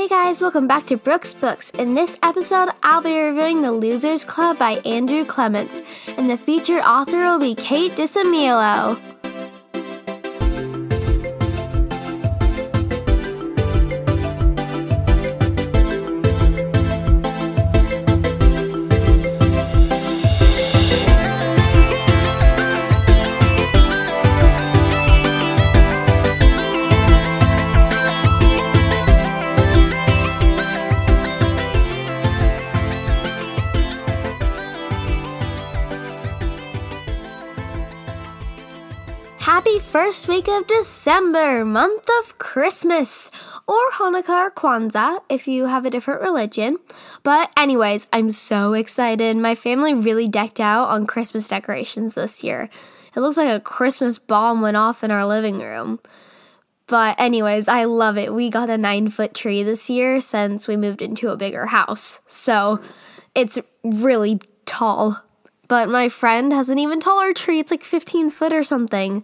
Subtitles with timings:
[0.00, 1.68] Hey guys, welcome back to Brooks Books.
[1.72, 5.82] In this episode, I'll be reviewing The Losers Club by Andrew Clements,
[6.16, 8.98] and the featured author will be Kate DiCamillo.
[39.70, 43.30] Happy first week of December, month of Christmas,
[43.68, 46.78] or Hanukkah or Kwanzaa if you have a different religion.
[47.22, 49.36] But, anyways, I'm so excited.
[49.36, 52.68] My family really decked out on Christmas decorations this year.
[53.14, 56.00] It looks like a Christmas bomb went off in our living room.
[56.88, 58.34] But, anyways, I love it.
[58.34, 62.20] We got a nine foot tree this year since we moved into a bigger house.
[62.26, 62.80] So,
[63.36, 65.22] it's really tall
[65.68, 67.60] but my friend has an even taller tree.
[67.60, 69.22] It's like 15 foot or something.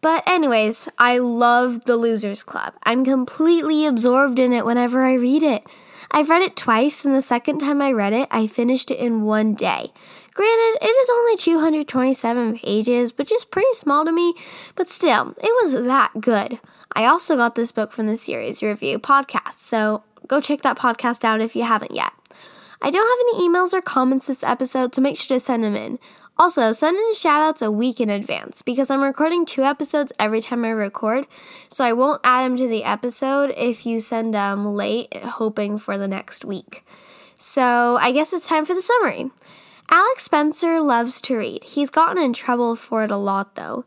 [0.00, 2.74] But, anyways, I love The Losers Club.
[2.84, 5.66] I'm completely absorbed in it whenever I read it.
[6.10, 9.22] I've read it twice, and the second time I read it, I finished it in
[9.22, 9.92] one day.
[10.34, 14.34] Granted, it is only 227 pages, which is pretty small to me,
[14.74, 16.58] but still, it was that good.
[16.92, 21.24] I also got this book from the series review podcast, so go check that podcast
[21.24, 22.12] out if you haven't yet.
[22.82, 25.76] I don't have any emails or comments this episode, so make sure to send them
[25.76, 25.98] in.
[26.40, 30.64] Also, send in shoutouts a week in advance because I'm recording two episodes every time
[30.64, 31.26] I record,
[31.68, 35.98] so I won't add them to the episode if you send them late, hoping for
[35.98, 36.82] the next week.
[37.36, 39.30] So, I guess it's time for the summary.
[39.90, 41.62] Alex Spencer loves to read.
[41.62, 43.84] He's gotten in trouble for it a lot, though.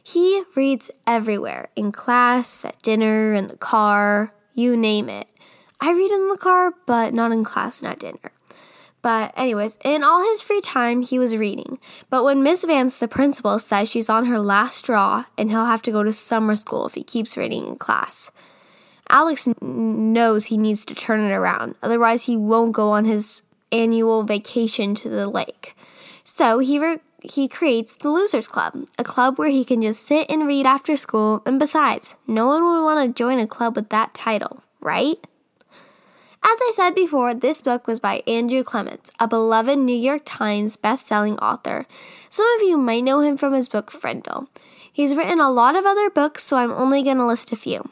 [0.00, 5.26] He reads everywhere in class, at dinner, in the car, you name it.
[5.80, 8.30] I read in the car, but not in class and at dinner.
[9.06, 11.78] But, anyways, in all his free time, he was reading.
[12.10, 15.82] But when Miss Vance, the principal, says she's on her last straw and he'll have
[15.82, 18.32] to go to summer school if he keeps reading in class,
[19.08, 21.76] Alex n- knows he needs to turn it around.
[21.84, 25.76] Otherwise, he won't go on his annual vacation to the lake.
[26.24, 30.28] So he re- he creates the Losers Club, a club where he can just sit
[30.28, 31.42] and read after school.
[31.46, 35.24] And besides, no one would want to join a club with that title, right?
[36.48, 40.76] As I said before, this book was by Andrew Clements, a beloved New York Times
[40.76, 41.86] best-selling author.
[42.28, 44.46] Some of you might know him from his book Frindle.
[44.92, 47.90] He's written a lot of other books, so I'm only going to list a few.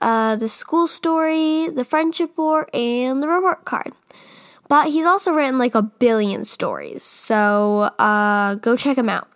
[0.00, 3.92] Uh, the School Story, The Friendship War, and The Report Card.
[4.66, 9.28] But he's also written like a billion stories, so uh, go check him out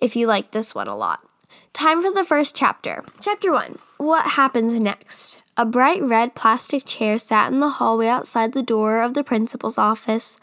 [0.00, 1.18] if you like this one a lot.
[1.72, 3.04] Time for the first chapter.
[3.20, 5.38] Chapter 1 What happens next?
[5.56, 9.78] A bright red plastic chair sat in the hallway outside the door of the principal's
[9.78, 10.40] office.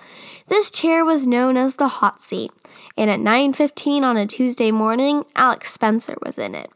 [0.47, 2.51] This chair was known as the hot seat,
[2.97, 6.69] and at 9:15 on a Tuesday morning, Alex Spencer was in it.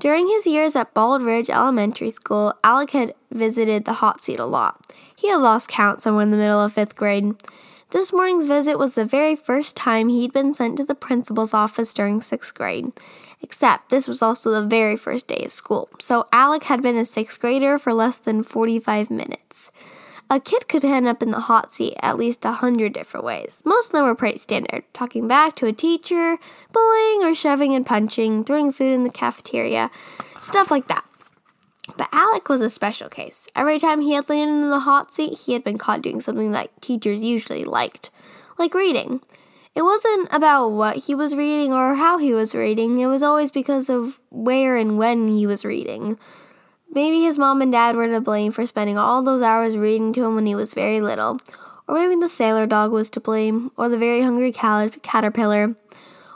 [0.00, 4.46] During his years at Bald Ridge Elementary School, Alec had visited the hot seat a
[4.46, 4.92] lot.
[5.14, 7.34] He had lost count somewhere in the middle of 5th grade.
[7.92, 11.92] This morning's visit was the very first time he'd been sent to the principal's office
[11.92, 12.92] during 6th grade.
[13.42, 17.04] Except this was also the very first day of school, so Alec had been a
[17.04, 19.72] sixth grader for less than 45 minutes.
[20.28, 23.60] A kid could end up in the hot seat at least a hundred different ways.
[23.64, 26.38] Most of them were pretty standard talking back to a teacher,
[26.72, 29.90] bullying or shoving and punching, throwing food in the cafeteria,
[30.40, 31.04] stuff like that.
[32.00, 33.46] But Alec was a special case.
[33.54, 36.52] Every time he had landed in the hot seat, he had been caught doing something
[36.52, 38.08] that teachers usually liked,
[38.56, 39.20] like reading.
[39.74, 43.50] It wasn't about what he was reading or how he was reading, it was always
[43.50, 46.18] because of where and when he was reading.
[46.90, 50.24] Maybe his mom and dad were to blame for spending all those hours reading to
[50.24, 51.38] him when he was very little,
[51.86, 55.76] or maybe the sailor dog was to blame, or the very hungry cat- caterpillar,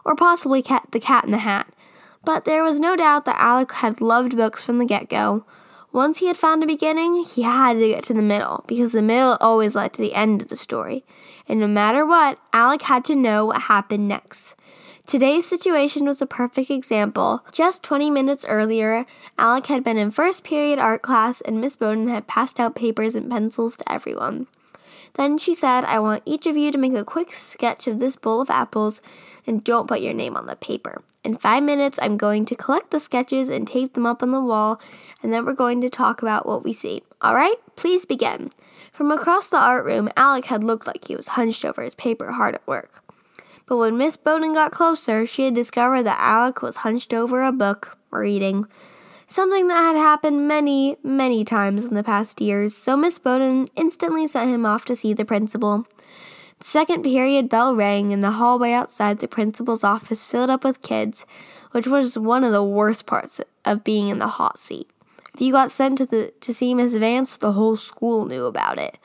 [0.05, 1.69] or possibly cat- the cat in the hat.
[2.25, 5.45] But there was no doubt that Alec had loved books from the get go.
[5.93, 9.03] Once he had found a beginning, he had to get to the middle, because the
[9.03, 11.05] middle always led to the end of the story.
[11.49, 14.57] And no matter what, Alec had to know what happened next.
[15.07, 17.45] Today's situation was a perfect example.
[17.53, 19.05] Just 20 minutes earlier,
[19.39, 23.15] Alec had been in first period art class and Miss Bowden had passed out papers
[23.15, 24.47] and pencils to everyone.
[25.15, 28.17] Then she said, I want each of you to make a quick sketch of this
[28.17, 29.01] bowl of apples
[29.47, 31.03] and don't put your name on the paper.
[31.23, 34.41] In five minutes, I'm going to collect the sketches and tape them up on the
[34.41, 34.81] wall,
[35.23, 37.03] and then we're going to talk about what we see.
[37.21, 38.51] All right, please begin.
[38.93, 42.33] From across the art room, Alec had looked like he was hunched over his paper,
[42.33, 43.03] hard at work.
[43.67, 47.53] But when Miss Bowden got closer, she had discovered that Alec was hunched over a
[47.53, 48.67] book, reading.
[49.27, 54.27] Something that had happened many, many times in the past years, so Miss Bowden instantly
[54.27, 55.87] sent him off to see the principal.
[56.59, 60.83] The second period bell rang, and the hallway outside the principal's office filled up with
[60.83, 61.27] kids,
[61.73, 64.89] which was one of the worst parts of being in the hot seat.
[65.35, 68.79] If you got sent to, the, to see Miss Vance, the whole school knew about
[68.79, 68.99] it.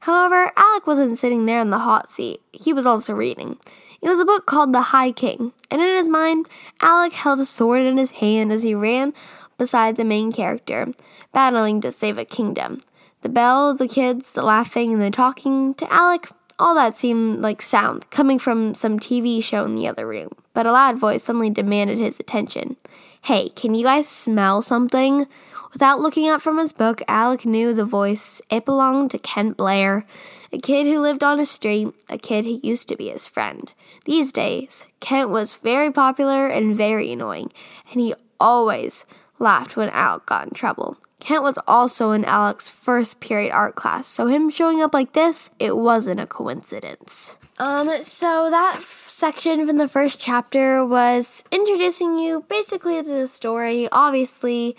[0.00, 2.40] However, Alec wasn't sitting there in the hot seat.
[2.52, 3.58] He was also reading.
[4.02, 6.48] It was a book called The High King, and in his mind,
[6.80, 9.14] Alec held a sword in his hand as he ran
[9.58, 10.92] beside the main character,
[11.32, 12.80] battling to save a kingdom.
[13.22, 17.60] The bells, the kids, the laughing, and the talking to Alec, all that seemed like
[17.60, 20.30] sound coming from some TV show in the other room.
[20.54, 22.76] But a loud voice suddenly demanded his attention.
[23.22, 25.26] Hey, can you guys smell something?
[25.72, 28.40] Without looking up from his book, Alec knew the voice.
[28.48, 30.04] It belonged to Kent Blair,
[30.52, 33.72] a kid who lived on his street, a kid who used to be his friend.
[34.04, 37.52] These days, Kent was very popular and very annoying,
[37.90, 39.04] and he always
[39.38, 40.96] laughed when Alec got in trouble.
[41.18, 45.50] Kent was also in Alec's first period art class, so him showing up like this,
[45.58, 47.36] it wasn't a coincidence.
[47.58, 53.26] Um, so that f- section from the first chapter was introducing you basically to the
[53.26, 54.76] story, obviously,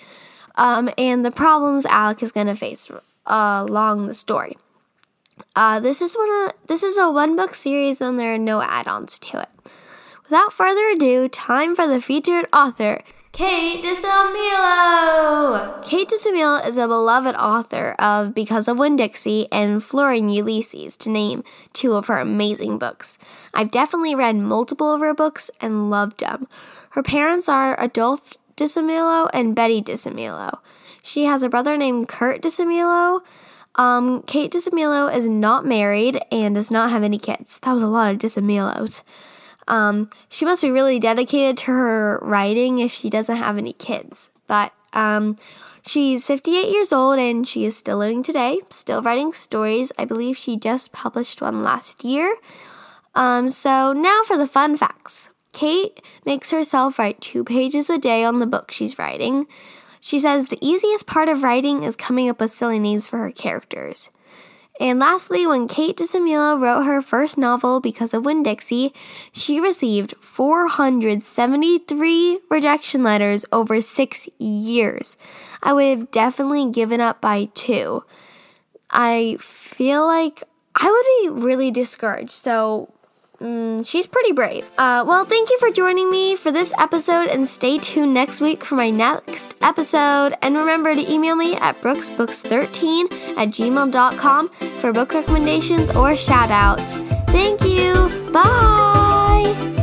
[0.55, 2.89] um, and the problems Alec is to face
[3.25, 4.55] uh, along the story.
[5.55, 8.61] Uh, this is one of, this is a one book series, and there are no
[8.61, 9.49] add-ons to it.
[10.23, 13.01] Without further ado, time for the featured author.
[13.37, 15.85] Kate DiCamillo!
[15.85, 21.11] Kate DiCamillo is a beloved author of Because of Winn-Dixie and Flora and Ulysses, to
[21.11, 23.19] name two of her amazing books.
[23.53, 26.47] I've definitely read multiple of her books and loved them.
[26.89, 30.57] Her parents are Adolphe DiCamillo and Betty DiCamillo.
[31.03, 33.19] She has a brother named Kurt DiCamillo.
[33.75, 37.59] Um, Kate DiCamillo is not married and does not have any kids.
[37.59, 39.03] That was a lot of DiCamillos.
[39.67, 44.29] Um, she must be really dedicated to her writing if she doesn't have any kids.
[44.47, 45.37] But um,
[45.85, 49.91] she's 58 years old and she is still living today, still writing stories.
[49.97, 52.35] I believe she just published one last year.
[53.15, 55.29] Um, so now for the fun facts.
[55.51, 59.47] Kate makes herself write two pages a day on the book she's writing.
[59.99, 63.31] She says the easiest part of writing is coming up with silly names for her
[63.31, 64.11] characters.
[64.79, 68.93] And lastly, when Kate DiCamillo wrote her first novel because of Winn-Dixie,
[69.31, 75.17] she received 473 rejection letters over six years.
[75.63, 78.03] I would have definitely given up by two.
[78.91, 80.43] I feel like
[80.75, 82.29] I would be really discouraged.
[82.29, 82.93] So
[83.41, 84.65] Mm, she's pretty brave.
[84.77, 88.63] Uh, well, thank you for joining me for this episode and stay tuned next week
[88.63, 90.33] for my next episode.
[90.41, 96.97] And remember to email me at brooksbooks13 at gmail.com for book recommendations or shout outs.
[97.29, 97.93] Thank you.
[98.31, 99.76] Bye.